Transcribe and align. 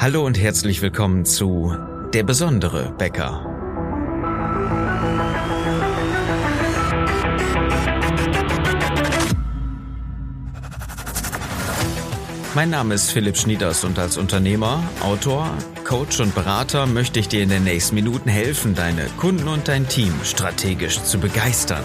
Hallo 0.00 0.24
und 0.24 0.40
herzlich 0.40 0.80
willkommen 0.80 1.26
zu 1.26 1.76
Der 2.14 2.22
besondere 2.22 2.90
Bäcker. 2.96 3.44
Mein 12.54 12.70
Name 12.70 12.94
ist 12.94 13.12
Philipp 13.12 13.36
Schnieders 13.36 13.84
und 13.84 13.98
als 13.98 14.16
Unternehmer, 14.16 14.82
Autor, 15.02 15.54
Coach 15.84 16.20
und 16.20 16.34
Berater 16.34 16.86
möchte 16.86 17.20
ich 17.20 17.28
dir 17.28 17.42
in 17.42 17.50
den 17.50 17.64
nächsten 17.64 17.94
Minuten 17.94 18.30
helfen, 18.30 18.74
deine 18.74 19.04
Kunden 19.18 19.48
und 19.48 19.68
dein 19.68 19.86
Team 19.86 20.14
strategisch 20.24 21.02
zu 21.02 21.18
begeistern. 21.18 21.84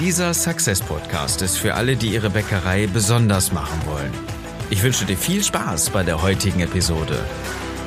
Dieser 0.00 0.34
Success 0.34 0.82
Podcast 0.82 1.40
ist 1.40 1.56
für 1.56 1.76
alle, 1.76 1.96
die 1.96 2.12
ihre 2.12 2.28
Bäckerei 2.28 2.86
besonders 2.88 3.52
machen 3.52 3.80
wollen. 3.86 4.31
Ich 4.72 4.82
wünsche 4.82 5.04
dir 5.04 5.18
viel 5.18 5.44
Spaß 5.44 5.90
bei 5.90 6.02
der 6.02 6.22
heutigen 6.22 6.60
Episode. 6.60 7.22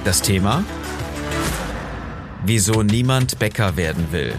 Das 0.03 0.21
Thema? 0.21 0.63
Wieso 2.45 2.84
niemand 2.84 3.39
Bäcker 3.39 3.76
werden 3.76 4.12
will. 4.12 4.35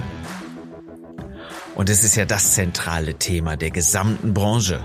Und 1.74 1.90
es 1.90 2.04
ist 2.04 2.14
ja 2.14 2.24
das 2.24 2.54
zentrale 2.54 3.14
Thema 3.14 3.56
der 3.56 3.72
gesamten 3.72 4.32
Branche. 4.32 4.84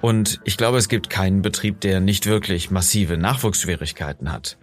Und 0.00 0.40
ich 0.42 0.56
glaube, 0.56 0.78
es 0.78 0.88
gibt 0.88 1.08
keinen 1.08 1.40
Betrieb, 1.40 1.80
der 1.80 2.00
nicht 2.00 2.26
wirklich 2.26 2.72
massive 2.72 3.16
Nachwuchsschwierigkeiten 3.16 4.32
hat. 4.32 4.58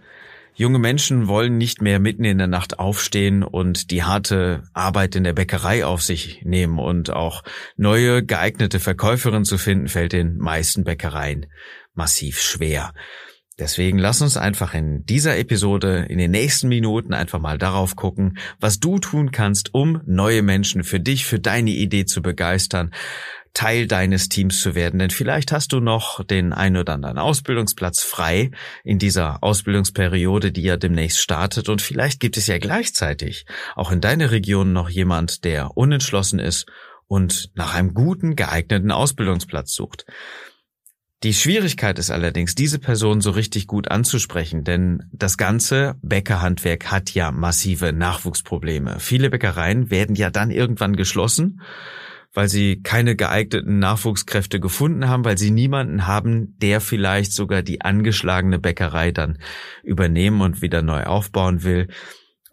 Junge 0.54 0.78
Menschen 0.78 1.28
wollen 1.28 1.56
nicht 1.56 1.80
mehr 1.80 1.98
mitten 1.98 2.24
in 2.24 2.36
der 2.36 2.46
Nacht 2.46 2.78
aufstehen 2.78 3.42
und 3.42 3.90
die 3.90 4.02
harte 4.02 4.64
Arbeit 4.74 5.16
in 5.16 5.24
der 5.24 5.32
Bäckerei 5.32 5.86
auf 5.86 6.02
sich 6.02 6.42
nehmen 6.44 6.78
und 6.78 7.10
auch 7.10 7.42
neue 7.76 8.22
geeignete 8.22 8.78
Verkäuferinnen 8.78 9.46
zu 9.46 9.56
finden, 9.56 9.88
fällt 9.88 10.12
den 10.12 10.36
meisten 10.36 10.84
Bäckereien 10.84 11.46
massiv 11.94 12.40
schwer. 12.40 12.92
Deswegen 13.58 13.98
lass 13.98 14.20
uns 14.22 14.36
einfach 14.36 14.74
in 14.74 15.04
dieser 15.04 15.38
Episode 15.38 16.06
in 16.08 16.18
den 16.18 16.30
nächsten 16.30 16.68
Minuten 16.68 17.14
einfach 17.14 17.38
mal 17.38 17.58
darauf 17.58 17.96
gucken, 17.96 18.38
was 18.60 18.80
du 18.80 18.98
tun 18.98 19.30
kannst, 19.30 19.74
um 19.74 20.00
neue 20.06 20.42
Menschen 20.42 20.84
für 20.84 21.00
dich, 21.00 21.26
für 21.26 21.38
deine 21.38 21.70
Idee 21.70 22.04
zu 22.04 22.22
begeistern, 22.22 22.92
Teil 23.54 23.86
deines 23.86 24.28
Teams 24.28 24.60
zu 24.60 24.74
werden. 24.74 24.98
Denn 24.98 25.10
vielleicht 25.10 25.52
hast 25.52 25.72
du 25.72 25.80
noch 25.80 26.24
den 26.24 26.52
ein 26.52 26.76
oder 26.76 26.94
anderen 26.94 27.18
Ausbildungsplatz 27.18 28.02
frei 28.02 28.50
in 28.84 28.98
dieser 28.98 29.42
Ausbildungsperiode, 29.42 30.52
die 30.52 30.62
ja 30.62 30.76
demnächst 30.76 31.20
startet. 31.20 31.68
Und 31.68 31.82
vielleicht 31.82 32.20
gibt 32.20 32.36
es 32.36 32.46
ja 32.46 32.58
gleichzeitig 32.58 33.44
auch 33.76 33.92
in 33.92 34.00
deiner 34.00 34.30
Region 34.30 34.72
noch 34.72 34.88
jemand, 34.88 35.44
der 35.44 35.76
unentschlossen 35.76 36.38
ist 36.38 36.66
und 37.06 37.50
nach 37.54 37.74
einem 37.74 37.92
guten, 37.94 38.36
geeigneten 38.36 38.90
Ausbildungsplatz 38.90 39.74
sucht. 39.74 40.06
Die 41.22 41.34
Schwierigkeit 41.34 42.00
ist 42.00 42.10
allerdings, 42.10 42.56
diese 42.56 42.80
Person 42.80 43.20
so 43.20 43.30
richtig 43.30 43.68
gut 43.68 43.88
anzusprechen, 43.88 44.64
denn 44.64 45.04
das 45.12 45.36
ganze 45.36 45.94
Bäckerhandwerk 46.02 46.90
hat 46.90 47.14
ja 47.14 47.30
massive 47.30 47.92
Nachwuchsprobleme. 47.92 48.98
Viele 48.98 49.30
Bäckereien 49.30 49.88
werden 49.90 50.16
ja 50.16 50.30
dann 50.30 50.50
irgendwann 50.50 50.96
geschlossen 50.96 51.60
weil 52.32 52.48
sie 52.48 52.82
keine 52.82 53.16
geeigneten 53.16 53.78
Nachwuchskräfte 53.78 54.60
gefunden 54.60 55.08
haben, 55.08 55.24
weil 55.24 55.38
sie 55.38 55.50
niemanden 55.50 56.06
haben, 56.06 56.56
der 56.58 56.80
vielleicht 56.80 57.32
sogar 57.32 57.62
die 57.62 57.82
angeschlagene 57.82 58.58
Bäckerei 58.58 59.12
dann 59.12 59.38
übernehmen 59.82 60.40
und 60.40 60.62
wieder 60.62 60.82
neu 60.82 61.04
aufbauen 61.04 61.62
will. 61.62 61.88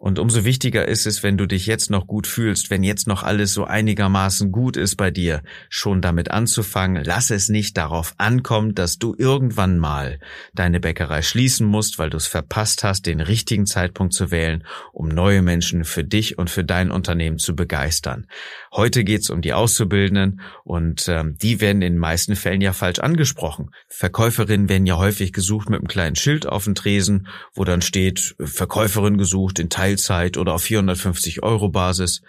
Und 0.02 0.18
umso 0.18 0.46
wichtiger 0.46 0.88
ist 0.88 1.06
es, 1.06 1.22
wenn 1.22 1.36
du 1.36 1.44
dich 1.44 1.66
jetzt 1.66 1.90
noch 1.90 2.06
gut 2.06 2.26
fühlst, 2.26 2.70
wenn 2.70 2.82
jetzt 2.82 3.06
noch 3.06 3.22
alles 3.22 3.52
so 3.52 3.64
einigermaßen 3.64 4.50
gut 4.50 4.78
ist 4.78 4.96
bei 4.96 5.10
dir, 5.10 5.42
schon 5.68 6.00
damit 6.00 6.30
anzufangen. 6.30 7.04
Lass 7.04 7.30
es 7.30 7.50
nicht 7.50 7.76
darauf 7.76 8.14
ankommen, 8.16 8.74
dass 8.74 8.96
du 8.96 9.14
irgendwann 9.18 9.78
mal 9.78 10.18
deine 10.54 10.80
Bäckerei 10.80 11.20
schließen 11.20 11.66
musst, 11.66 11.98
weil 11.98 12.08
du 12.08 12.16
es 12.16 12.26
verpasst 12.26 12.82
hast, 12.82 13.04
den 13.04 13.20
richtigen 13.20 13.66
Zeitpunkt 13.66 14.14
zu 14.14 14.30
wählen, 14.30 14.64
um 14.94 15.08
neue 15.08 15.42
Menschen 15.42 15.84
für 15.84 16.02
dich 16.02 16.38
und 16.38 16.48
für 16.48 16.64
dein 16.64 16.90
Unternehmen 16.90 17.36
zu 17.36 17.54
begeistern. 17.54 18.26
Heute 18.72 19.04
geht's 19.04 19.28
um 19.28 19.42
die 19.42 19.52
Auszubildenden 19.52 20.40
und 20.64 21.08
ähm, 21.08 21.36
die 21.42 21.60
werden 21.60 21.82
in 21.82 21.92
den 21.92 21.98
meisten 21.98 22.36
Fällen 22.36 22.62
ja 22.62 22.72
falsch 22.72 23.00
angesprochen. 23.00 23.72
Verkäuferinnen 23.88 24.70
werden 24.70 24.86
ja 24.86 24.96
häufig 24.96 25.34
gesucht 25.34 25.68
mit 25.68 25.80
einem 25.80 25.88
kleinen 25.88 26.16
Schild 26.16 26.46
auf 26.46 26.64
dem 26.64 26.74
Tresen, 26.74 27.28
wo 27.52 27.64
dann 27.64 27.82
steht 27.82 28.34
Verkäuferin 28.42 29.18
gesucht 29.18 29.58
in 29.58 29.68
Teil 29.68 29.89
Teilzeit 29.90 30.36
oder 30.36 30.54
auf 30.54 30.62
450 30.62 31.42
Euro 31.42 31.68
Basis. 31.68 32.22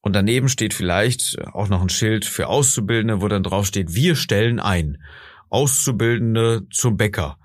Und 0.00 0.14
daneben 0.14 0.48
steht 0.48 0.74
vielleicht 0.74 1.38
auch 1.52 1.68
noch 1.68 1.82
ein 1.82 1.88
Schild 1.88 2.24
für 2.24 2.48
Auszubildende, 2.48 3.20
wo 3.20 3.28
dann 3.28 3.42
drauf 3.42 3.66
steht, 3.66 3.94
wir 3.94 4.16
stellen 4.16 4.60
ein. 4.60 4.98
Auszubildende 5.48 6.66
zum 6.70 6.96
Bäcker. 6.96 7.38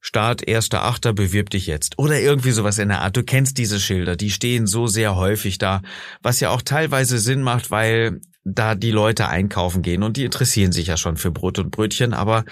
Start 0.00 0.46
1.8. 0.48 1.12
bewirb 1.12 1.50
dich 1.50 1.66
jetzt. 1.66 1.98
Oder 1.98 2.20
irgendwie 2.20 2.52
sowas 2.52 2.78
in 2.78 2.88
der 2.88 3.02
Art. 3.02 3.16
Du 3.16 3.22
kennst 3.22 3.58
diese 3.58 3.78
Schilder, 3.78 4.16
die 4.16 4.30
stehen 4.30 4.66
so 4.66 4.86
sehr 4.86 5.14
häufig 5.14 5.58
da, 5.58 5.82
was 6.22 6.40
ja 6.40 6.50
auch 6.50 6.62
teilweise 6.62 7.18
Sinn 7.18 7.42
macht, 7.42 7.70
weil 7.70 8.20
da 8.44 8.74
die 8.74 8.90
Leute 8.90 9.28
einkaufen 9.28 9.82
gehen 9.82 10.02
und 10.02 10.16
die 10.16 10.24
interessieren 10.24 10.72
sich 10.72 10.86
ja 10.86 10.96
schon 10.96 11.18
für 11.18 11.30
Brot 11.30 11.58
und 11.58 11.70
Brötchen, 11.70 12.14
aber 12.14 12.46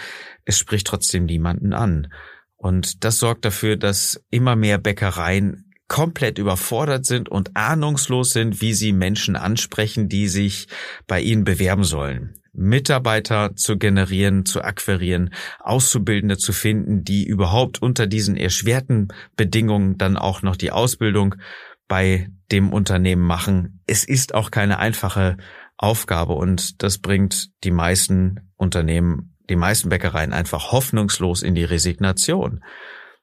es 0.45 0.59
spricht 0.59 0.87
trotzdem 0.87 1.25
niemanden 1.25 1.73
an. 1.73 2.13
Und 2.57 3.05
das 3.05 3.19
sorgt 3.19 3.47
dafür, 3.47 3.77
dass 3.77 4.23
immer 4.31 4.55
mehr 4.55 4.79
Bäckereien 4.79 5.68
komplett 5.89 6.39
überfordert 6.39 7.07
sind 7.07 7.29
und 7.29 7.57
ahnungslos 7.57 8.33
sind, 8.33 8.61
wie 8.61 8.75
sie 8.75 8.93
Menschen 8.93 9.37
ansprechen, 9.37 10.09
die 10.09 10.29
sich 10.29 10.69
bei 11.07 11.21
ihnen 11.21 11.45
bewerben 11.45 11.85
sollen. 11.85 12.35
Mitarbeiter 12.53 13.55
zu 13.55 13.79
generieren, 13.79 14.45
zu 14.45 14.63
akquirieren, 14.63 15.33
Auszubildende 15.61 16.37
zu 16.37 16.53
finden, 16.53 17.05
die 17.05 17.25
überhaupt 17.25 17.81
unter 17.81 18.07
diesen 18.07 18.37
erschwerten 18.37 19.09
Bedingungen 19.37 19.97
dann 19.97 20.17
auch 20.17 20.43
noch 20.43 20.57
die 20.57 20.73
Ausbildung 20.73 21.37
bei 21.87 22.29
dem 22.51 22.73
Unternehmen 22.73 23.23
machen. 23.23 23.81
Es 23.87 24.05
ist 24.05 24.35
auch 24.35 24.51
keine 24.51 24.79
einfache 24.79 25.37
Aufgabe 25.77 26.35
und 26.35 26.83
das 26.83 26.99
bringt 26.99 27.51
die 27.65 27.71
meisten 27.71 28.51
Unternehmen, 28.57 29.37
die 29.49 29.57
meisten 29.57 29.89
Bäckereien 29.89 30.33
einfach 30.33 30.73
hoffnungslos 30.73 31.43
in 31.43 31.55
die 31.55 31.65
Resignation. 31.65 32.65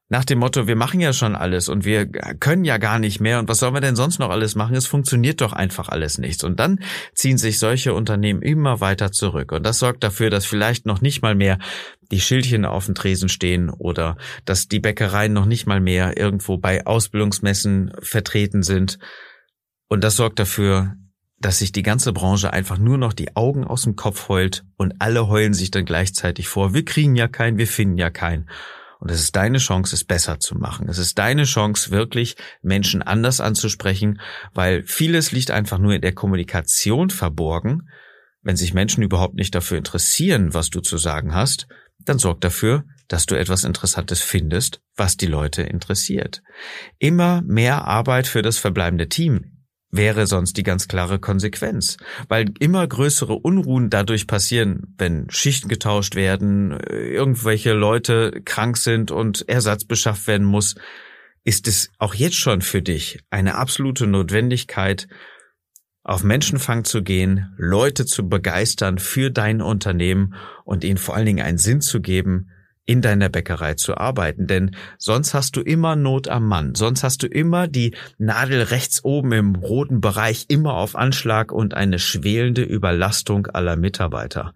Nach 0.07 0.23
dem 0.23 0.37
Motto, 0.37 0.67
wir 0.67 0.75
machen 0.75 0.99
ja 0.99 1.13
schon 1.13 1.35
alles 1.35 1.67
und 1.67 1.83
wir 1.83 2.05
können 2.05 2.63
ja 2.63 2.77
gar 2.77 2.99
nicht 2.99 3.19
mehr 3.19 3.39
und 3.39 3.49
was 3.49 3.57
sollen 3.57 3.73
wir 3.73 3.81
denn 3.81 3.95
sonst 3.95 4.19
noch 4.19 4.29
alles 4.29 4.53
machen? 4.53 4.75
Es 4.75 4.85
funktioniert 4.85 5.41
doch 5.41 5.51
einfach 5.51 5.89
alles 5.89 6.19
nichts. 6.19 6.43
Und 6.43 6.59
dann 6.59 6.79
ziehen 7.15 7.39
sich 7.39 7.57
solche 7.57 7.95
Unternehmen 7.95 8.43
immer 8.43 8.81
weiter 8.81 9.11
zurück. 9.11 9.51
Und 9.51 9.65
das 9.65 9.79
sorgt 9.79 10.03
dafür, 10.03 10.29
dass 10.29 10.45
vielleicht 10.45 10.85
noch 10.85 11.01
nicht 11.01 11.23
mal 11.23 11.33
mehr 11.33 11.57
die 12.11 12.19
Schildchen 12.19 12.65
auf 12.65 12.85
dem 12.85 12.93
Tresen 12.93 13.29
stehen 13.29 13.71
oder 13.71 14.15
dass 14.45 14.67
die 14.67 14.79
Bäckereien 14.79 15.33
noch 15.33 15.47
nicht 15.47 15.65
mal 15.65 15.81
mehr 15.81 16.17
irgendwo 16.17 16.57
bei 16.59 16.85
Ausbildungsmessen 16.85 17.93
vertreten 17.99 18.61
sind. 18.61 18.99
Und 19.87 20.03
das 20.03 20.17
sorgt 20.17 20.37
dafür, 20.37 20.97
dass 21.39 21.57
sich 21.57 21.71
die 21.71 21.83
ganze 21.83 22.13
Branche 22.13 22.53
einfach 22.53 22.77
nur 22.77 22.99
noch 22.99 23.13
die 23.13 23.35
Augen 23.35 23.63
aus 23.63 23.81
dem 23.81 23.95
Kopf 23.95 24.29
heult 24.29 24.65
und 24.77 24.93
alle 24.99 25.27
heulen 25.27 25.55
sich 25.55 25.71
dann 25.71 25.85
gleichzeitig 25.85 26.47
vor, 26.47 26.75
wir 26.75 26.85
kriegen 26.85 27.15
ja 27.15 27.27
keinen, 27.27 27.57
wir 27.57 27.67
finden 27.67 27.97
ja 27.97 28.11
keinen. 28.11 28.47
Und 29.05 29.11
es 29.11 29.19
ist 29.19 29.35
deine 29.35 29.59
Chance, 29.59 29.93
es 29.93 30.03
besser 30.03 30.39
zu 30.39 30.55
machen. 30.55 30.89
Es 30.89 30.97
ist 30.97 31.19
deine 31.19 31.43
Chance, 31.43 31.91
wirklich 31.91 32.37
Menschen 32.63 33.03
anders 33.03 33.39
anzusprechen, 33.39 34.19
weil 34.55 34.83
vieles 34.83 35.31
liegt 35.31 35.51
einfach 35.51 35.77
nur 35.77 35.93
in 35.93 36.01
der 36.01 36.15
Kommunikation 36.15 37.11
verborgen. 37.11 37.87
Wenn 38.41 38.55
sich 38.55 38.73
Menschen 38.73 39.03
überhaupt 39.03 39.35
nicht 39.35 39.53
dafür 39.53 39.77
interessieren, 39.77 40.55
was 40.55 40.71
du 40.71 40.79
zu 40.79 40.97
sagen 40.97 41.35
hast, 41.35 41.67
dann 41.99 42.17
sorg 42.17 42.41
dafür, 42.41 42.83
dass 43.07 43.27
du 43.27 43.35
etwas 43.35 43.63
Interessantes 43.63 44.23
findest, 44.23 44.81
was 44.95 45.17
die 45.17 45.27
Leute 45.27 45.61
interessiert. 45.61 46.41
Immer 46.97 47.43
mehr 47.43 47.85
Arbeit 47.85 48.25
für 48.25 48.41
das 48.41 48.57
verbleibende 48.57 49.07
Team 49.07 49.54
wäre 49.97 50.27
sonst 50.27 50.57
die 50.57 50.63
ganz 50.63 50.87
klare 50.87 51.19
Konsequenz, 51.19 51.97
weil 52.27 52.51
immer 52.59 52.85
größere 52.87 53.33
Unruhen 53.33 53.89
dadurch 53.89 54.27
passieren, 54.27 54.95
wenn 54.97 55.29
Schichten 55.29 55.67
getauscht 55.67 56.15
werden, 56.15 56.77
irgendwelche 56.89 57.73
Leute 57.73 58.41
krank 58.45 58.77
sind 58.77 59.11
und 59.11 59.47
Ersatz 59.47 59.85
beschafft 59.85 60.27
werden 60.27 60.45
muss, 60.45 60.75
ist 61.43 61.67
es 61.67 61.91
auch 61.99 62.15
jetzt 62.15 62.37
schon 62.37 62.61
für 62.61 62.81
dich 62.81 63.19
eine 63.29 63.55
absolute 63.55 64.07
Notwendigkeit, 64.07 65.07
auf 66.03 66.23
Menschenfang 66.23 66.83
zu 66.83 67.01
gehen, 67.01 67.51
Leute 67.57 68.05
zu 68.05 68.29
begeistern 68.29 68.99
für 68.99 69.31
dein 69.31 69.59
Unternehmen 69.59 70.35
und 70.63 70.83
ihnen 70.83 70.99
vor 70.99 71.15
allen 71.15 71.25
Dingen 71.25 71.43
einen 71.43 71.57
Sinn 71.57 71.81
zu 71.81 71.99
geben, 71.99 72.51
in 72.85 73.01
deiner 73.01 73.29
Bäckerei 73.29 73.73
zu 73.73 73.97
arbeiten, 73.97 74.47
denn 74.47 74.75
sonst 74.97 75.33
hast 75.33 75.55
du 75.55 75.61
immer 75.61 75.95
Not 75.95 76.27
am 76.27 76.47
Mann, 76.47 76.75
sonst 76.75 77.03
hast 77.03 77.23
du 77.23 77.27
immer 77.27 77.67
die 77.67 77.95
Nadel 78.17 78.61
rechts 78.61 79.03
oben 79.03 79.31
im 79.31 79.55
roten 79.55 80.01
Bereich 80.01 80.45
immer 80.49 80.75
auf 80.75 80.95
Anschlag 80.95 81.51
und 81.51 81.73
eine 81.73 81.99
schwelende 81.99 82.61
Überlastung 82.61 83.47
aller 83.47 83.75
Mitarbeiter. 83.75 84.53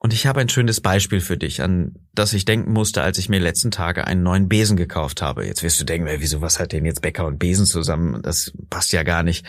Und 0.00 0.12
ich 0.12 0.26
habe 0.26 0.40
ein 0.40 0.48
schönes 0.48 0.80
Beispiel 0.80 1.20
für 1.20 1.36
dich, 1.36 1.60
an 1.60 1.96
das 2.14 2.32
ich 2.32 2.44
denken 2.44 2.72
musste, 2.72 3.02
als 3.02 3.18
ich 3.18 3.28
mir 3.28 3.40
letzten 3.40 3.72
Tage 3.72 4.06
einen 4.06 4.22
neuen 4.22 4.48
Besen 4.48 4.76
gekauft 4.76 5.22
habe. 5.22 5.44
Jetzt 5.44 5.64
wirst 5.64 5.80
du 5.80 5.84
denken, 5.84 6.08
wieso, 6.18 6.40
was 6.40 6.60
hat 6.60 6.72
denn 6.72 6.84
jetzt 6.84 7.02
Bäcker 7.02 7.26
und 7.26 7.38
Besen 7.38 7.66
zusammen? 7.66 8.22
Das 8.22 8.52
passt 8.70 8.92
ja 8.92 9.02
gar 9.02 9.24
nicht. 9.24 9.44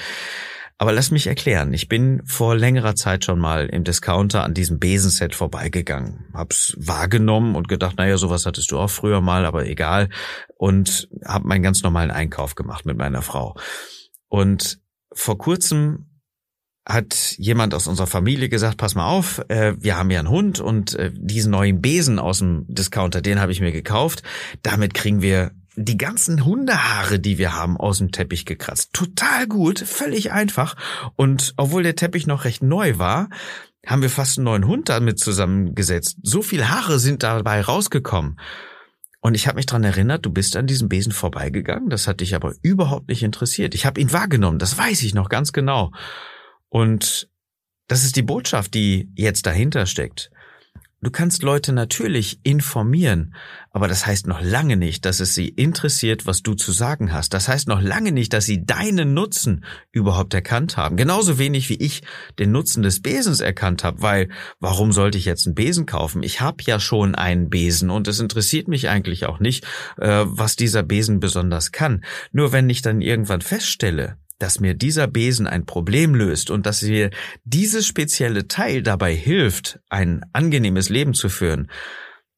Aber 0.82 0.94
lass 0.94 1.12
mich 1.12 1.28
erklären. 1.28 1.74
Ich 1.74 1.90
bin 1.90 2.22
vor 2.26 2.56
längerer 2.56 2.96
Zeit 2.96 3.26
schon 3.26 3.38
mal 3.38 3.66
im 3.66 3.84
Discounter 3.84 4.46
an 4.46 4.54
diesem 4.54 4.80
Besenset 4.80 5.36
vorbeigegangen. 5.36 6.28
Hab's 6.34 6.74
wahrgenommen 6.80 7.56
und 7.56 7.68
gedacht, 7.68 7.98
naja, 7.98 8.16
sowas 8.16 8.46
hattest 8.46 8.72
du 8.72 8.80
auch 8.80 8.90
früher 8.90 9.20
mal, 9.20 9.46
aber 9.46 9.68
egal. 9.68 10.08
Und 10.56 11.10
hab 11.26 11.44
meinen 11.44 11.64
ganz 11.64 11.84
normalen 11.84 12.12
Einkauf 12.12 12.56
gemacht 12.56 12.86
mit 12.86 12.98
meiner 12.98 13.22
Frau. 13.22 13.58
Und 14.30 14.80
vor 15.12 15.38
kurzem 15.38 16.22
hat 16.88 17.36
jemand 17.38 17.74
aus 17.74 17.86
unserer 17.86 18.08
Familie 18.08 18.48
gesagt, 18.48 18.78
pass 18.78 18.96
mal 18.96 19.10
auf, 19.10 19.44
äh, 19.50 19.74
wir 19.78 19.98
haben 19.98 20.10
ja 20.12 20.20
einen 20.20 20.30
Hund 20.30 20.62
und 20.62 20.96
äh, 20.96 21.12
diesen 21.14 21.52
neuen 21.52 21.82
Besen 21.82 22.20
aus 22.20 22.40
dem 22.40 22.66
Discounter, 22.70 23.22
den 23.22 23.42
habe 23.42 23.52
ich 23.52 23.60
mir 23.60 23.74
gekauft. 23.74 24.24
Damit 24.64 24.94
kriegen 24.94 25.22
wir 25.22 25.52
die 25.86 25.98
ganzen 25.98 26.46
Hundehaare, 26.46 27.20
die 27.20 27.38
wir 27.38 27.54
haben, 27.54 27.78
aus 27.78 28.00
dem 28.00 28.12
Teppich 28.12 28.46
gekratzt. 28.46 28.92
Total 28.94 29.48
gut, 29.48 29.80
völlig 29.80 30.32
einfach. 30.32 30.76
Und 31.16 31.54
obwohl 31.56 31.84
der 31.84 31.96
Teppich 31.96 32.28
noch 32.28 32.44
recht 32.44 32.62
neu 32.62 32.98
war, 32.98 33.30
haben 33.86 34.02
wir 34.02 34.10
fast 34.10 34.38
einen 34.38 34.46
neuen 34.46 34.68
Hund 34.68 34.90
damit 34.90 35.20
zusammengesetzt. 35.20 36.18
So 36.22 36.42
viel 36.42 36.68
Haare 36.68 37.00
sind 37.00 37.24
dabei 37.24 37.62
rausgekommen. 37.62 38.40
Und 39.22 39.36
ich 39.36 39.48
habe 39.48 39.56
mich 39.56 39.66
dran 39.66 39.84
erinnert, 39.84 40.26
du 40.26 40.32
bist 40.32 40.56
an 40.56 40.68
diesem 40.68 40.90
Besen 40.90 41.12
vorbeigegangen. 41.12 41.90
Das 41.90 42.08
hat 42.08 42.20
dich 42.20 42.36
aber 42.36 42.54
überhaupt 42.62 43.08
nicht 43.08 43.24
interessiert. 43.24 43.74
Ich 43.74 43.86
habe 43.86 44.02
ihn 44.02 44.12
wahrgenommen, 44.12 44.60
das 44.60 44.78
weiß 44.78 45.04
ich 45.04 45.14
noch 45.14 45.30
ganz 45.30 45.54
genau. 45.54 45.92
Und 46.68 47.30
das 47.88 48.04
ist 48.04 48.16
die 48.18 48.22
Botschaft, 48.22 48.74
die 48.74 49.12
jetzt 49.16 49.46
dahinter 49.46 49.86
steckt. 49.86 50.30
Du 51.02 51.12
kannst 51.12 51.44
Leute 51.44 51.72
natürlich 51.72 52.42
informieren, 52.44 53.34
aber 53.72 53.88
das 53.88 54.06
heißt 54.06 54.28
noch 54.28 54.42
lange 54.42 54.76
nicht, 54.76 55.06
dass 55.06 55.22
es 55.22 55.34
sie 55.34 55.48
interessiert, 55.48 56.26
was 56.26 56.42
du 56.44 56.56
zu 56.56 56.74
sagen 56.74 57.14
hast. 57.14 57.34
Das 57.34 57.48
heißt 57.48 57.70
noch 57.70 57.80
lange 57.80 58.12
nicht, 58.12 58.34
dass 58.34 58.46
sie 58.46 58.66
deinen 58.66 59.14
Nutzen 59.14 59.64
überhaupt 59.94 60.34
erkannt 60.34 60.76
haben. 60.76 60.98
Genauso 60.98 61.40
wenig 61.40 61.70
wie 61.70 61.76
ich 61.76 62.02
den 62.38 62.52
Nutzen 62.52 62.84
des 62.84 63.02
Besens 63.02 63.40
erkannt 63.40 63.86
habe, 63.86 64.02
weil 64.02 64.30
warum 64.60 64.92
sollte 64.92 65.18
ich 65.18 65.24
jetzt 65.24 65.46
einen 65.46 65.56
Besen 65.56 65.86
kaufen? 65.86 66.22
Ich 66.22 66.42
habe 66.42 66.62
ja 66.66 66.82
schon 66.82 67.16
einen 67.16 67.50
Besen 67.50 67.92
und 67.92 68.10
es 68.10 68.20
interessiert 68.20 68.68
mich 68.68 68.90
eigentlich 68.90 69.26
auch 69.26 69.40
nicht, 69.40 69.66
äh, 69.98 70.26
was 70.26 70.58
dieser 70.58 70.84
Besen 70.84 71.22
besonders 71.22 71.72
kann. 71.72 72.04
Nur 72.34 72.52
wenn 72.52 72.70
ich 72.70 72.82
dann 72.82 73.00
irgendwann 73.00 73.40
feststelle, 73.40 74.18
dass 74.40 74.60
mir 74.60 74.74
dieser 74.74 75.08
Besen 75.08 75.48
ein 75.48 75.66
Problem 75.66 76.16
löst 76.16 76.50
und 76.50 76.66
dass 76.66 76.82
mir 76.82 77.12
dieses 77.44 77.86
spezielle 77.86 78.48
Teil 78.48 78.82
dabei 78.82 79.14
hilft, 79.14 79.80
ein 79.90 80.26
angenehmes 80.34 80.90
Leben 80.90 81.14
zu 81.14 81.30
führen, 81.30 81.70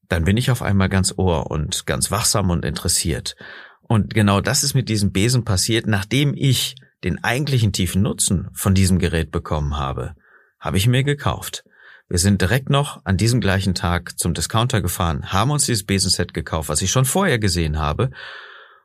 dann 0.10 0.26
bin 0.26 0.36
ich 0.36 0.52
auf 0.52 0.62
einmal 0.62 0.90
ganz 0.90 1.14
ohr 1.16 1.50
und 1.50 1.86
ganz 1.86 2.12
wachsam 2.12 2.50
und 2.50 2.66
interessiert. 2.66 3.36
Und 3.82 4.14
genau 4.14 4.42
das 4.42 4.64
ist 4.64 4.74
mit 4.74 4.90
diesem 4.90 5.12
Besen 5.12 5.46
passiert, 5.46 5.88
nachdem 5.88 6.34
ich 6.36 6.76
den 7.04 7.24
eigentlichen 7.24 7.72
tiefen 7.72 8.02
Nutzen 8.02 8.50
von 8.54 8.74
diesem 8.74 9.00
Gerät 9.00 9.32
bekommen 9.32 9.78
habe, 9.78 10.16
habe 10.60 10.78
ich 10.78 10.88
mir 10.88 11.04
gekauft. 11.04 11.64
Wir 12.10 12.20
sind 12.20 12.42
direkt 12.42 12.70
noch 12.70 13.06
an 13.06 13.16
diesem 13.16 13.40
gleichen 13.40 13.74
Tag 13.74 14.20
zum 14.20 14.34
Discounter 14.34 14.82
gefahren, 14.82 15.32
haben 15.32 15.52
uns 15.52 15.66
dieses 15.66 15.86
Besenset 15.86 16.34
gekauft, 16.34 16.68
was 16.68 16.82
ich 16.82 16.92
schon 16.92 17.06
vorher 17.06 17.40
gesehen 17.40 17.80
habe, 17.80 18.12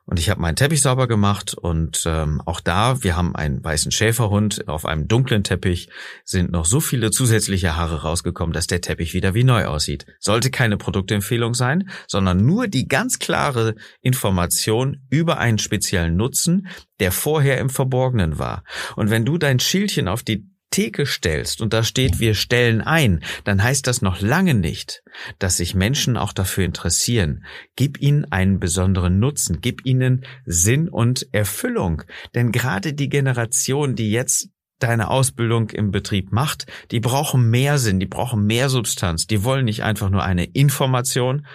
und 0.07 0.19
ich 0.19 0.29
habe 0.29 0.39
meinen 0.39 0.55
Teppich 0.55 0.81
sauber 0.81 1.05
gemacht 1.05 1.53
und 1.53 2.03
ähm, 2.05 2.41
auch 2.45 2.61
da, 2.61 3.03
wir 3.03 3.17
haben 3.17 3.35
einen 3.35 3.61
weißen 3.61 3.91
Schäferhund, 3.91 4.65
auf 4.69 4.85
einem 4.85 5.09
dunklen 5.09 5.43
Teppich 5.43 5.89
sind 6.23 6.49
noch 6.49 6.63
so 6.63 6.79
viele 6.79 7.11
zusätzliche 7.11 7.75
Haare 7.75 8.03
rausgekommen, 8.03 8.53
dass 8.53 8.67
der 8.67 8.79
Teppich 8.79 9.13
wieder 9.13 9.33
wie 9.33 9.43
neu 9.43 9.65
aussieht. 9.65 10.05
Sollte 10.19 10.49
keine 10.49 10.77
Produktempfehlung 10.77 11.53
sein, 11.53 11.89
sondern 12.07 12.45
nur 12.45 12.69
die 12.69 12.87
ganz 12.87 13.19
klare 13.19 13.75
Information 14.01 15.05
über 15.09 15.39
einen 15.39 15.59
speziellen 15.59 16.15
Nutzen, 16.15 16.67
der 17.01 17.11
vorher 17.11 17.59
im 17.59 17.69
Verborgenen 17.69 18.39
war. 18.39 18.63
Und 18.95 19.09
wenn 19.09 19.25
du 19.25 19.37
dein 19.37 19.59
Schildchen 19.59 20.07
auf 20.07 20.23
die 20.23 20.47
Theke 20.69 21.05
stellst 21.05 21.61
und 21.61 21.73
da 21.73 21.83
steht, 21.83 22.19
wir 22.19 22.33
stellen 22.33 22.81
ein, 22.81 23.23
dann 23.45 23.63
heißt 23.63 23.87
das 23.87 24.01
noch 24.01 24.21
lange 24.21 24.53
nicht, 24.53 25.01
dass 25.39 25.57
sich 25.57 25.75
Menschen 25.75 26.17
auch 26.17 26.33
dafür 26.33 26.65
interessieren. 26.65 27.45
Gib 27.75 28.01
ihnen 28.01 28.25
einen 28.31 28.59
besonderen 28.59 29.19
Nutzen, 29.19 29.59
gib 29.61 29.85
ihnen 29.85 30.25
Sinn 30.45 30.89
und 30.89 31.27
Erfüllung. 31.31 32.03
Denn 32.35 32.51
gerade 32.51 32.93
die 32.93 33.09
Generation, 33.09 33.95
die 33.95 34.11
jetzt 34.11 34.49
deine 34.79 35.09
Ausbildung 35.09 35.69
im 35.71 35.91
Betrieb 35.91 36.31
macht, 36.31 36.67
die 36.91 36.99
brauchen 36.99 37.49
mehr 37.49 37.77
Sinn, 37.77 37.99
die 37.99 38.05
brauchen 38.05 38.45
mehr 38.45 38.69
Substanz, 38.69 39.25
die 39.25 39.43
wollen 39.43 39.65
nicht 39.65 39.83
einfach 39.83 40.09
nur 40.09 40.23
eine 40.23 40.45
Information, 40.45 41.47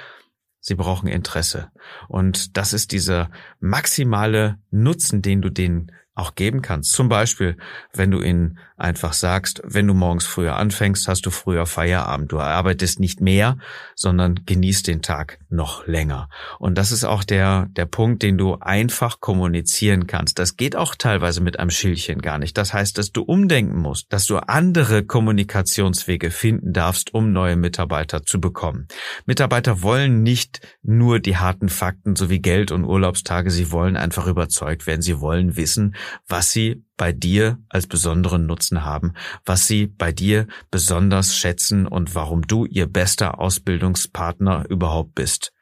sie 0.61 0.75
brauchen 0.75 1.09
Interesse. 1.09 1.71
Und 2.09 2.57
das 2.57 2.73
ist 2.73 2.93
dieser 2.93 3.31
maximale 3.61 4.59
Nutzen, 4.71 5.23
den 5.23 5.43
du 5.43 5.51
denen 5.51 5.93
auch 6.15 6.35
geben 6.35 6.61
kannst. 6.61 6.93
Zum 6.93 7.09
Beispiel, 7.09 7.57
wenn 7.95 8.11
du 8.11 8.21
ihnen 8.21 8.59
einfach 8.77 9.13
sagst, 9.13 9.63
wenn 9.65 9.87
du 9.87 9.95
morgens 9.95 10.27
früher 10.27 10.57
anfängst, 10.57 11.09
hast 11.09 11.25
du 11.25 11.31
früher 11.31 11.67
Feierabend. 11.67 12.33
Du 12.33 12.41
arbeitest 12.41 13.01
nicht 13.01 13.21
mehr, 13.21 13.57
sondern 13.95 14.41
genießt 14.45 14.89
den 14.89 15.01
Tag 15.01 15.39
noch 15.49 15.87
länger. 15.87 16.29
Und 16.59 16.77
das 16.77 16.93
ist 16.93 17.05
auch 17.05 17.25
der, 17.25 17.69
der 17.71 17.87
Punkt, 17.87 18.23
den 18.23 18.37
du 18.37 18.57
einfach 18.57 19.21
kommunizieren 19.21 20.07
kannst. 20.07 20.39
Das 20.39 20.57
geht 20.57 20.77
auch 20.77 20.97
teilweise 20.97 21.41
mit 21.41 21.59
einem 21.59 21.71
Schildchen 21.71 22.21
gar 22.21 22.39
nicht. 22.39 22.59
Das 22.59 22.75
heißt, 22.75 22.99
dass 22.99 23.13
du 23.13 23.23
umdenken 23.23 23.79
musst, 23.79 24.13
dass 24.13 24.27
du 24.27 24.37
andere 24.37 25.05
Kommunikationswege 25.05 26.31
finden 26.31 26.73
darfst, 26.73 27.15
um 27.15 27.33
neue 27.33 27.57
Mitarbeiter 27.57 28.25
zu 28.25 28.41
bekommen. 28.41 28.89
Mitarbeiter 29.27 29.83
wollen 29.83 30.23
nicht 30.23 30.61
nur 30.83 31.21
die 31.21 31.37
harten 31.37 31.69
Fakten 31.69 32.17
sowie 32.17 32.41
Geld 32.41 32.73
und 32.73 32.85
Urlaubstage. 32.85 33.51
Sie 33.51 33.71
wollen 33.71 33.97
einfach 33.97 34.27
überzeugt 34.27 34.87
werden. 34.87 35.03
Sie 35.03 35.21
wollen 35.21 35.57
wissen, 35.57 35.95
was 36.27 36.53
sie 36.53 36.85
bei 36.97 37.13
dir 37.13 37.59
als 37.69 37.87
besonderen 37.87 38.47
Nutzen 38.47 38.85
haben, 38.85 39.13
was 39.45 39.67
sie 39.67 39.87
bei 39.87 40.13
dir 40.13 40.47
besonders 40.71 41.37
schätzen 41.37 41.87
und 41.87 42.15
warum 42.15 42.47
du 42.47 42.65
ihr 42.65 42.87
bester 42.87 43.41
Ausbildungspartner 43.41 44.67
überhaupt 44.69 45.15
bist. 45.15 45.53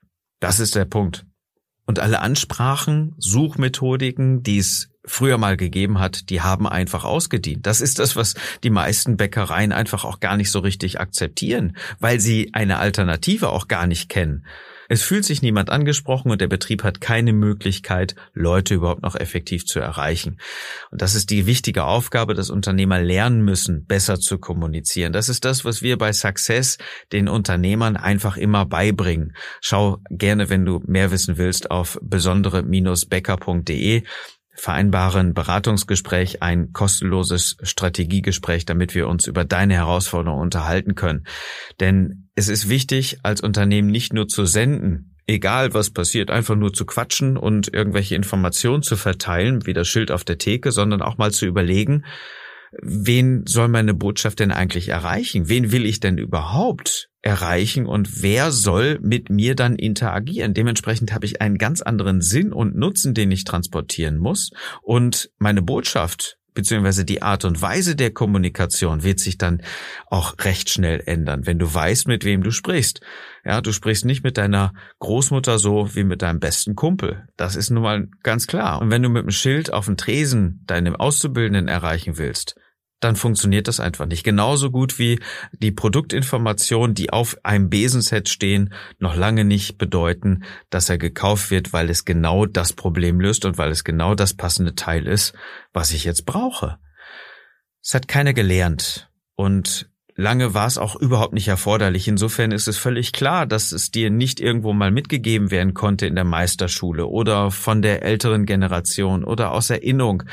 Das 0.41 0.61
ist 0.61 0.75
der 0.75 0.85
Punkt. 0.85 1.27
Und 1.87 1.99
alle 1.99 2.21
Ansprachen, 2.21 3.15
Suchmethodiken, 3.19 4.43
die 4.43 4.59
es 4.59 4.91
früher 5.05 5.39
mal 5.39 5.57
gegeben 5.57 5.99
hat, 5.99 6.31
die 6.31 6.41
haben 6.41 6.69
einfach 6.69 7.05
ausgedient. 7.05 7.67
Das 7.67 7.81
ist 7.81 7.99
das, 7.99 8.17
was 8.17 8.35
die 8.63 8.71
meisten 8.71 9.17
Bäckereien 9.17 9.73
einfach 9.73 10.05
auch 10.05 10.21
gar 10.21 10.37
nicht 10.37 10.51
so 10.51 10.61
richtig 10.61 11.01
akzeptieren, 11.01 11.77
weil 11.99 12.21
sie 12.21 12.51
eine 12.53 12.79
Alternative 12.79 13.49
auch 13.49 13.67
gar 13.67 13.87
nicht 13.87 14.09
kennen. 14.09 14.45
Es 14.91 15.03
fühlt 15.03 15.25
sich 15.25 15.41
niemand 15.41 15.71
angesprochen 15.71 16.33
und 16.33 16.41
der 16.41 16.49
Betrieb 16.49 16.83
hat 16.83 17.01
keine 17.01 17.33
Möglichkeit, 17.33 18.17
Leute 18.35 18.75
überhaupt 18.75 19.03
noch 19.03 19.15
effektiv 19.15 19.65
zu 19.65 19.79
erreichen. 19.79 20.39
Und 20.91 21.01
das 21.01 21.15
ist 21.15 21.31
die 21.31 21.47
wichtige 21.47 21.85
Aufgabe, 21.85 22.35
dass 22.35 22.51
Unternehmer 22.51 23.01
lernen 23.01 23.43
müssen, 23.43 23.87
besser 23.87 24.19
zu 24.19 24.39
kommunizieren. 24.39 25.13
Das 25.13 25.29
ist 25.29 25.45
das, 25.45 25.65
was 25.65 25.81
wir 25.81 25.97
bei 25.97 26.13
Success 26.13 26.77
den 27.13 27.29
Unternehmern 27.29 27.97
einfach 27.97 28.37
immer 28.37 28.67
beibringen. 28.67 29.37
Schau 29.61 29.99
gerne, 30.11 30.51
wenn 30.51 30.65
du 30.65 30.83
mehr 30.85 31.13
wissen 31.13 31.39
willst, 31.39 31.71
auf 31.71 31.97
besondere-becker.de 32.03 34.03
vereinbaren 34.55 35.35
Beratungsgespräch, 35.35 36.43
ein 36.43 36.73
kostenloses 36.73 37.57
Strategiegespräch, 37.63 38.67
damit 38.67 38.95
wir 38.95 39.09
uns 39.09 39.27
über 39.27 39.45
deine 39.45 39.75
Herausforderungen 39.75 40.43
unterhalten 40.43 40.95
können. 40.95 41.25
Denn 41.79 42.29
es 42.35 42.49
ist 42.49 42.69
wichtig, 42.69 43.19
als 43.23 43.41
Unternehmen 43.41 43.91
nicht 43.91 44.13
nur 44.13 44.29
zu 44.29 44.45
senden, 44.45 45.17
egal 45.27 45.75
was 45.75 45.91
passiert, 45.91 46.31
einfach 46.31 46.57
nur 46.57 46.73
zu 46.73 46.85
quatschen 46.85 47.37
und 47.37 47.73
irgendwelche 47.73 48.17
Informationen 48.17 48.83
zu 48.83 48.97
verteilen, 48.97 49.67
wie 49.67 49.73
das 49.73 49.89
Schild 49.89 50.11
auf 50.11 50.25
der 50.25 50.39
Theke, 50.39 50.73
sondern 50.73 51.03
auch 51.03 51.19
mal 51.19 51.31
zu 51.31 51.47
überlegen, 51.47 52.05
wen 52.83 53.45
soll 53.47 53.69
meine 53.69 53.95
Botschaft 53.95 54.41
denn 54.41 54.53
eigentlich 54.53 54.89
erreichen? 54.89 55.49
Wen 55.49 55.73
will 55.73 55.87
ich 55.87 56.01
denn 56.01 56.19
überhaupt 56.19 57.10
erreichen 57.23 57.87
und 57.87 58.23
wer 58.23 58.51
soll 58.51 58.99
mit 59.03 59.31
mir 59.31 59.55
dann 59.55 59.77
interagieren? 59.77 60.55
Dementsprechend 60.55 61.13
habe 61.13 61.27
ich 61.27 61.41
einen 61.41 61.59
ganz 61.59 61.83
anderen 61.83 62.21
Sinn 62.21 62.53
und 62.53 62.77
Nutzen, 62.77 63.15
den 63.15 63.31
ich 63.31 63.45
transportieren 63.45 64.19
muss 64.19 64.51
und 64.83 65.31
meine 65.39 65.63
Botschaft 65.63 66.39
beziehungsweise 66.55 67.05
die 67.05 67.23
Art 67.23 67.45
und 67.45 67.63
Weise 67.63 67.97
der 67.97 68.11
Kommunikation 68.11 69.03
wird 69.03 69.21
sich 69.21 69.39
dann 69.39 69.63
auch 70.07 70.35
recht 70.41 70.71
schnell 70.71 71.03
ändern, 71.07 71.47
wenn 71.47 71.59
du 71.59 71.73
weißt, 71.73 72.09
mit 72.09 72.25
wem 72.25 72.43
du 72.43 72.51
sprichst. 72.51 73.01
Ja, 73.45 73.61
du 73.61 73.73
sprichst 73.73 74.05
nicht 74.05 74.25
mit 74.25 74.37
deiner 74.37 74.73
Großmutter 74.99 75.59
so 75.59 75.95
wie 75.95 76.05
mit 76.05 76.23
deinem 76.23 76.41
besten 76.41 76.75
Kumpel. 76.75 77.27
Das 77.37 77.57
ist 77.57 77.71
nun 77.71 77.83
mal 77.83 78.09
ganz 78.23 78.47
klar. 78.47 78.81
Und 78.81 78.91
wenn 78.91 79.03
du 79.03 79.09
mit 79.09 79.23
dem 79.23 79.31
Schild 79.31 79.73
auf 79.73 79.87
dem 79.87 79.97
Tresen 79.97 80.63
deinem 80.67 80.97
Auszubildenden 80.97 81.69
erreichen 81.69 82.19
willst, 82.19 82.57
dann 83.01 83.17
funktioniert 83.17 83.67
das 83.67 83.81
einfach 83.81 84.07
nicht. 84.07 84.25
Genauso 84.25 84.71
gut 84.71 84.99
wie 84.99 85.21
die 85.53 85.73
Produktinformationen, 85.73 86.95
die 86.95 87.11
auf 87.11 87.37
einem 87.43 87.71
Besenset 87.71 88.29
stehen, 88.29 88.73
noch 88.99 89.17
lange 89.17 89.45
nicht 89.45 89.79
bedeuten, 89.79 90.45
dass 90.69 90.89
er 90.89 90.99
gekauft 90.99 91.51
wird, 91.51 91.73
weil 91.73 91.91
es 91.91 92.05
genau 92.05 92.47
das 92.47 92.73
Problem 92.73 93.21
löst 93.21 93.45
und 93.45 93.59
weil 93.59 93.71
es 93.71 93.85
genau 93.85 94.15
das 94.15 94.35
passende 94.35 94.75
Teil 94.75 95.07
ist, 95.07 95.33
was 95.73 95.93
ich 95.93 96.05
jetzt 96.05 96.27
brauche. 96.27 96.79
Es 97.83 97.95
hat 97.95 98.09
keiner 98.09 98.35
gelernt 98.35 99.11
und 99.35 99.91
Lange 100.21 100.53
war 100.53 100.67
es 100.67 100.77
auch 100.77 100.97
überhaupt 100.97 101.33
nicht 101.33 101.49
erforderlich. 101.49 102.07
Insofern 102.07 102.53
ist 102.53 102.69
es 102.69 102.77
völlig 102.77 103.13
klar, 103.13 103.47
dass 103.47 103.73
es 103.73 103.91
dir 103.91 104.11
nicht 104.11 104.39
irgendwo 104.39 104.75
mal 104.75 104.91
mitgegeben 104.91 105.51
werden 105.51 105.73
konnte 105.73 106.07
in 106.07 106.15
der 106.15 106.25
Meisterschule 106.25 107.07
oder 107.07 107.51
von 107.51 107.81
der 107.81 108.03
älteren 108.03 108.45
Generation 108.45 109.25
oder 109.25 109.53
aus 109.53 109.71
Erinnerung. 109.71 110.25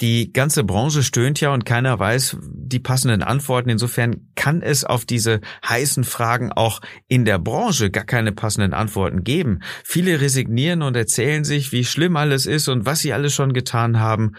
Die 0.00 0.32
ganze 0.32 0.64
Branche 0.64 1.04
stöhnt 1.04 1.40
ja 1.40 1.54
und 1.54 1.64
keiner 1.64 1.98
weiß 1.98 2.36
die 2.42 2.80
passenden 2.80 3.22
Antworten. 3.22 3.68
Insofern 3.68 4.28
kann 4.34 4.60
es 4.60 4.84
auf 4.84 5.04
diese 5.04 5.40
heißen 5.68 6.02
Fragen 6.02 6.52
auch 6.52 6.80
in 7.06 7.24
der 7.24 7.38
Branche 7.38 7.90
gar 7.90 8.04
keine 8.04 8.32
passenden 8.32 8.74
Antworten 8.74 9.22
geben. 9.22 9.60
Viele 9.84 10.20
resignieren 10.20 10.82
und 10.82 10.96
erzählen 10.96 11.44
sich, 11.44 11.70
wie 11.70 11.84
schlimm 11.84 12.16
alles 12.16 12.46
ist 12.46 12.68
und 12.68 12.86
was 12.86 13.00
sie 13.00 13.12
alles 13.12 13.34
schon 13.34 13.52
getan 13.52 14.00
haben 14.00 14.32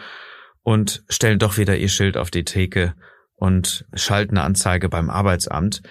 und 0.61 1.05
stellen 1.07 1.39
doch 1.39 1.57
wieder 1.57 1.77
ihr 1.77 1.89
Schild 1.89 2.17
auf 2.17 2.31
die 2.31 2.43
Theke 2.43 2.93
und 3.35 3.85
schalten 3.93 4.37
eine 4.37 4.45
Anzeige 4.45 4.89
beim 4.89 5.09
Arbeitsamt. 5.09 5.81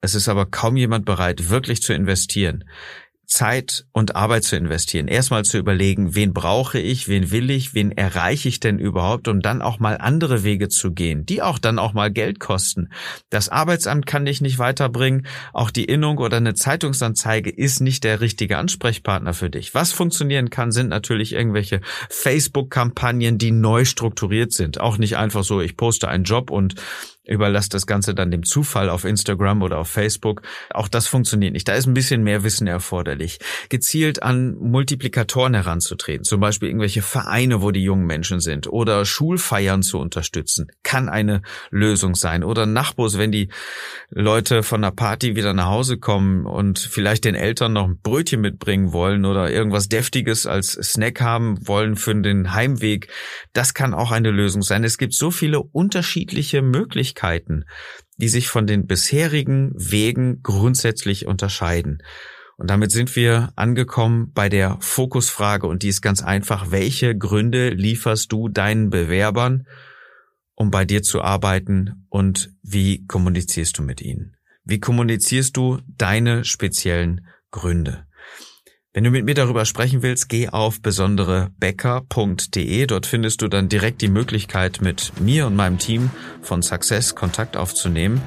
Es 0.00 0.14
ist 0.14 0.28
aber 0.28 0.46
kaum 0.46 0.76
jemand 0.76 1.04
bereit, 1.04 1.50
wirklich 1.50 1.82
zu 1.82 1.92
investieren. 1.92 2.64
Zeit 3.28 3.84
und 3.92 4.16
Arbeit 4.16 4.44
zu 4.44 4.56
investieren. 4.56 5.06
Erstmal 5.06 5.44
zu 5.44 5.58
überlegen, 5.58 6.14
wen 6.14 6.32
brauche 6.32 6.78
ich, 6.78 7.08
wen 7.08 7.30
will 7.30 7.50
ich, 7.50 7.74
wen 7.74 7.92
erreiche 7.92 8.48
ich 8.48 8.58
denn 8.58 8.78
überhaupt 8.78 9.28
und 9.28 9.44
dann 9.44 9.60
auch 9.60 9.78
mal 9.78 9.98
andere 9.98 10.44
Wege 10.44 10.70
zu 10.70 10.92
gehen, 10.92 11.26
die 11.26 11.42
auch 11.42 11.58
dann 11.58 11.78
auch 11.78 11.92
mal 11.92 12.10
Geld 12.10 12.40
kosten. 12.40 12.88
Das 13.28 13.50
Arbeitsamt 13.50 14.06
kann 14.06 14.24
dich 14.24 14.40
nicht 14.40 14.58
weiterbringen, 14.58 15.26
auch 15.52 15.70
die 15.70 15.84
Innung 15.84 16.16
oder 16.16 16.38
eine 16.38 16.54
Zeitungsanzeige 16.54 17.50
ist 17.50 17.80
nicht 17.80 18.02
der 18.02 18.22
richtige 18.22 18.56
Ansprechpartner 18.56 19.34
für 19.34 19.50
dich. 19.50 19.74
Was 19.74 19.92
funktionieren 19.92 20.48
kann, 20.48 20.72
sind 20.72 20.88
natürlich 20.88 21.34
irgendwelche 21.34 21.82
Facebook-Kampagnen, 22.08 23.36
die 23.36 23.50
neu 23.50 23.84
strukturiert 23.84 24.52
sind. 24.54 24.80
Auch 24.80 24.96
nicht 24.96 25.18
einfach 25.18 25.44
so, 25.44 25.60
ich 25.60 25.76
poste 25.76 26.08
einen 26.08 26.24
Job 26.24 26.50
und 26.50 26.76
überlasst 27.28 27.74
das 27.74 27.86
Ganze 27.86 28.14
dann 28.14 28.30
dem 28.30 28.42
Zufall 28.42 28.88
auf 28.88 29.04
Instagram 29.04 29.62
oder 29.62 29.78
auf 29.78 29.88
Facebook. 29.88 30.42
Auch 30.70 30.88
das 30.88 31.06
funktioniert 31.06 31.52
nicht. 31.52 31.68
Da 31.68 31.74
ist 31.74 31.86
ein 31.86 31.94
bisschen 31.94 32.22
mehr 32.22 32.42
Wissen 32.42 32.66
erforderlich. 32.66 33.38
Gezielt 33.68 34.22
an 34.22 34.56
Multiplikatoren 34.58 35.54
heranzutreten, 35.54 36.24
zum 36.24 36.40
Beispiel 36.40 36.68
irgendwelche 36.68 37.02
Vereine, 37.02 37.62
wo 37.62 37.70
die 37.70 37.82
jungen 37.82 38.06
Menschen 38.06 38.40
sind 38.40 38.66
oder 38.66 39.04
Schulfeiern 39.04 39.82
zu 39.82 39.98
unterstützen, 39.98 40.68
kann 40.82 41.08
eine 41.08 41.42
Lösung 41.70 42.14
sein. 42.14 42.42
Oder 42.42 42.66
Nachbus, 42.66 43.18
wenn 43.18 43.32
die 43.32 43.48
Leute 44.10 44.62
von 44.62 44.82
der 44.82 44.90
Party 44.90 45.36
wieder 45.36 45.52
nach 45.52 45.66
Hause 45.66 45.98
kommen 45.98 46.46
und 46.46 46.78
vielleicht 46.78 47.24
den 47.24 47.34
Eltern 47.34 47.74
noch 47.74 47.86
ein 47.86 48.00
Brötchen 48.02 48.40
mitbringen 48.40 48.92
wollen 48.92 49.24
oder 49.24 49.50
irgendwas 49.50 49.88
Deftiges 49.88 50.46
als 50.46 50.72
Snack 50.72 51.20
haben 51.20 51.66
wollen 51.66 51.96
für 51.96 52.14
den 52.14 52.54
Heimweg. 52.54 53.08
Das 53.52 53.74
kann 53.74 53.92
auch 53.92 54.10
eine 54.10 54.30
Lösung 54.30 54.62
sein. 54.62 54.84
Es 54.84 54.96
gibt 54.96 55.12
so 55.12 55.30
viele 55.30 55.60
unterschiedliche 55.60 56.62
Möglichkeiten, 56.62 57.17
Möglichkeiten, 57.18 57.64
die 58.16 58.28
sich 58.28 58.48
von 58.48 58.66
den 58.66 58.86
bisherigen 58.86 59.72
Wegen 59.74 60.42
grundsätzlich 60.42 61.26
unterscheiden. 61.26 62.02
Und 62.56 62.70
damit 62.70 62.90
sind 62.90 63.14
wir 63.14 63.52
angekommen 63.54 64.32
bei 64.32 64.48
der 64.48 64.78
Fokusfrage 64.80 65.66
und 65.66 65.82
die 65.82 65.88
ist 65.88 66.02
ganz 66.02 66.22
einfach. 66.22 66.70
Welche 66.70 67.16
Gründe 67.16 67.70
lieferst 67.70 68.32
du 68.32 68.48
deinen 68.48 68.90
Bewerbern, 68.90 69.66
um 70.54 70.70
bei 70.70 70.84
dir 70.84 71.02
zu 71.02 71.22
arbeiten 71.22 72.06
und 72.08 72.50
wie 72.62 73.06
kommunizierst 73.06 73.78
du 73.78 73.82
mit 73.82 74.00
ihnen? 74.00 74.36
Wie 74.64 74.80
kommunizierst 74.80 75.56
du 75.56 75.78
deine 75.86 76.44
speziellen 76.44 77.26
Gründe? 77.52 78.07
Wenn 78.98 79.04
du 79.04 79.12
mit 79.12 79.24
mir 79.24 79.34
darüber 79.34 79.64
sprechen 79.64 80.02
willst, 80.02 80.28
geh 80.28 80.48
auf 80.48 80.82
besonderebäcker.de. 80.82 82.86
Dort 82.86 83.06
findest 83.06 83.40
du 83.40 83.46
dann 83.46 83.68
direkt 83.68 84.02
die 84.02 84.08
Möglichkeit, 84.08 84.80
mit 84.80 85.12
mir 85.20 85.46
und 85.46 85.54
meinem 85.54 85.78
Team 85.78 86.10
von 86.42 86.62
Success 86.62 87.14
Kontakt 87.14 87.56
aufzunehmen. 87.56 88.20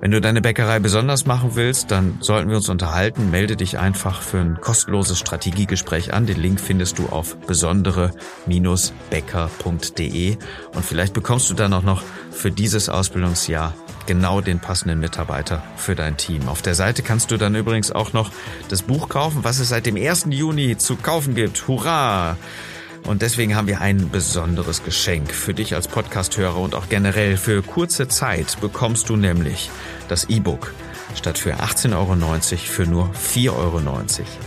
Wenn 0.00 0.10
du 0.10 0.20
deine 0.20 0.40
Bäckerei 0.40 0.80
besonders 0.80 1.24
machen 1.24 1.52
willst, 1.54 1.92
dann 1.92 2.18
sollten 2.18 2.50
wir 2.50 2.56
uns 2.56 2.68
unterhalten. 2.68 3.30
Melde 3.30 3.54
dich 3.54 3.78
einfach 3.78 4.22
für 4.22 4.38
ein 4.38 4.60
kostenloses 4.60 5.20
Strategiegespräch 5.20 6.12
an. 6.12 6.26
Den 6.26 6.42
Link 6.42 6.60
findest 6.60 6.98
du 6.98 7.06
auf 7.06 7.36
besondere-bäcker.de 7.46 10.36
und 10.74 10.84
vielleicht 10.84 11.14
bekommst 11.14 11.48
du 11.48 11.54
dann 11.54 11.72
auch 11.72 11.84
noch 11.84 12.02
für 12.32 12.50
dieses 12.50 12.88
Ausbildungsjahr 12.88 13.72
genau 14.06 14.40
den 14.40 14.60
passenden 14.60 15.00
Mitarbeiter 15.00 15.62
für 15.76 15.94
dein 15.94 16.16
Team. 16.16 16.48
Auf 16.48 16.62
der 16.62 16.74
Seite 16.74 17.02
kannst 17.02 17.30
du 17.30 17.36
dann 17.36 17.54
übrigens 17.54 17.92
auch 17.92 18.12
noch 18.12 18.30
das 18.68 18.82
Buch 18.82 19.08
kaufen, 19.08 19.44
was 19.44 19.58
es 19.58 19.68
seit 19.68 19.86
dem 19.86 19.96
1. 19.96 20.26
Juni 20.30 20.76
zu 20.76 20.96
kaufen 20.96 21.34
gibt. 21.34 21.68
Hurra! 21.68 22.36
Und 23.04 23.22
deswegen 23.22 23.54
haben 23.54 23.68
wir 23.68 23.80
ein 23.80 24.10
besonderes 24.10 24.82
Geschenk 24.82 25.30
für 25.32 25.54
dich 25.54 25.74
als 25.74 25.86
Podcasthörer 25.86 26.56
und 26.56 26.74
auch 26.74 26.88
generell 26.88 27.36
für 27.36 27.62
kurze 27.62 28.08
Zeit 28.08 28.60
bekommst 28.60 29.08
du 29.08 29.16
nämlich 29.16 29.70
das 30.08 30.24
E-Book 30.24 30.72
statt 31.14 31.38
für 31.38 31.54
18,90 31.54 31.92
Euro 31.94 32.16
für 32.58 32.86
nur 32.86 33.10
4,90 33.10 33.50
Euro. 33.50 34.02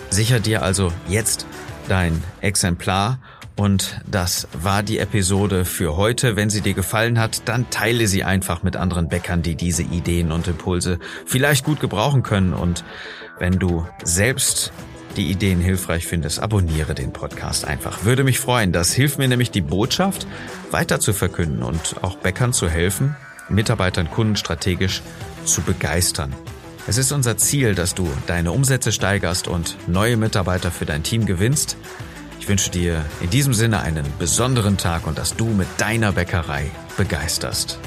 Sicher 0.10 0.40
dir 0.40 0.62
also 0.62 0.92
jetzt 1.08 1.46
dein 1.88 2.22
Exemplar 2.42 3.20
und 3.60 4.00
das 4.10 4.48
war 4.54 4.84
die 4.84 5.00
Episode 5.00 5.66
für 5.66 5.98
heute. 5.98 6.38
Wenn 6.38 6.50
sie 6.50 6.62
dir 6.62 6.74
gefallen 6.74 7.20
hat, 7.20 7.42
dann 7.50 7.70
teile 7.70 8.08
sie 8.08 8.24
einfach 8.24 8.64
mit 8.64 8.78
anderen 8.78 9.10
Bäckern, 9.10 9.42
die 9.42 9.56
diese 9.56 9.84
Ideen 9.84 10.32
und 10.32 10.48
Impulse 10.48 10.98
vielleicht 11.26 11.66
gut 11.66 11.82
gebrauchen 11.82 12.24
können. 12.24 12.54
Und 12.54 12.86
wenn 13.38 13.60
du 13.60 13.86
selbst 14.02 14.72
die 15.18 15.30
Ideen 15.30 15.60
hilfreich 15.60 16.08
findest, 16.08 16.42
abonniere 16.42 16.96
den 16.96 17.12
Podcast 17.12 17.66
einfach. 17.66 18.06
Würde 18.06 18.24
mich 18.24 18.40
freuen. 18.40 18.72
Das 18.72 18.94
hilft 18.94 19.18
mir 19.18 19.28
nämlich, 19.28 19.52
die 19.52 19.60
Botschaft 19.60 20.26
weiter 20.72 21.02
zu 21.02 21.12
verkünden 21.12 21.62
und 21.62 22.02
auch 22.02 22.16
Bäckern 22.16 22.54
zu 22.54 22.70
helfen, 22.70 23.18
Mitarbeitern, 23.50 24.10
Kunden 24.10 24.38
strategisch 24.38 25.02
zu 25.44 25.64
begeistern. 25.64 26.34
Es 26.88 26.98
ist 26.98 27.12
unser 27.12 27.36
Ziel, 27.36 27.76
dass 27.76 27.94
du 27.94 28.08
deine 28.26 28.54
Umsätze 28.54 28.94
steigerst 28.94 29.50
und 29.50 29.76
neue 29.90 30.16
Mitarbeiter 30.16 30.72
für 30.72 30.86
dein 30.86 31.04
Team 31.04 31.26
gewinnst 31.26 31.76
wünsche 32.48 32.70
dir 32.70 33.04
in 33.22 33.30
diesem 33.30 33.54
Sinne 33.54 33.82
einen 33.82 34.06
besonderen 34.18 34.78
Tag 34.78 35.08
und 35.08 35.18
dass 35.18 35.36
du 35.36 35.46
mit 35.46 35.68
deiner 35.78 36.14
Bäckerei 36.14 36.72
begeisterst. 36.96 37.80